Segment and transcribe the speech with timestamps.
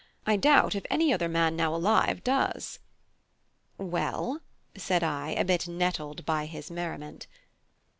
[0.25, 2.79] I doubt if any other man now alive does."
[3.77, 4.41] "Well?"
[4.75, 7.27] said I, a little bit nettled by his merriment.